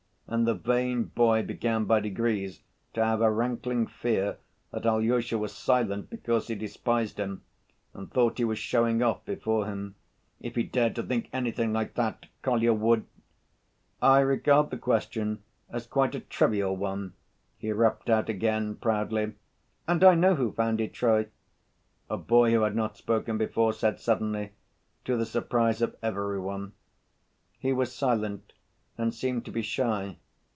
And 0.27 0.47
the 0.47 0.53
vain 0.55 1.03
boy 1.13 1.43
began 1.43 1.83
by 1.83 1.99
degrees 1.99 2.63
to 2.93 3.03
have 3.03 3.19
a 3.19 3.29
rankling 3.29 3.85
fear 3.85 4.37
that 4.71 4.85
Alyosha 4.85 5.37
was 5.37 5.51
silent 5.53 6.09
because 6.09 6.47
he 6.47 6.55
despised 6.55 7.17
him, 7.17 7.43
and 7.93 8.09
thought 8.09 8.37
he 8.37 8.45
was 8.45 8.57
showing 8.57 9.03
off 9.03 9.25
before 9.25 9.65
him. 9.65 9.95
If 10.39 10.55
he 10.55 10.63
dared 10.63 10.95
to 10.95 11.03
think 11.03 11.27
anything 11.33 11.73
like 11.73 11.95
that 11.95 12.27
Kolya 12.43 12.71
would— 12.71 13.07
"I 14.01 14.21
regard 14.21 14.69
the 14.71 14.77
question 14.77 15.43
as 15.69 15.85
quite 15.85 16.15
a 16.15 16.21
trivial 16.21 16.77
one," 16.77 17.11
he 17.57 17.73
rapped 17.73 18.09
out 18.09 18.29
again, 18.29 18.75
proudly. 18.77 19.33
"And 19.85 20.01
I 20.01 20.15
know 20.15 20.35
who 20.35 20.53
founded 20.53 20.93
Troy," 20.93 21.27
a 22.09 22.15
boy, 22.15 22.51
who 22.51 22.61
had 22.61 22.73
not 22.73 22.95
spoken 22.95 23.37
before, 23.37 23.73
said 23.73 23.99
suddenly, 23.99 24.53
to 25.03 25.17
the 25.17 25.25
surprise 25.25 25.81
of 25.81 25.97
every 26.01 26.39
one. 26.39 26.71
He 27.59 27.73
was 27.73 27.91
silent 27.91 28.53
and 28.97 29.13
seemed 29.15 29.43
to 29.43 29.49
be 29.51 29.61
shy. 29.63 30.15